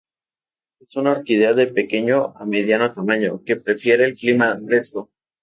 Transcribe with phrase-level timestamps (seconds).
[0.85, 5.11] Es una orquídea de pequeño a mediano tamaño, que prefiere el clima fresco.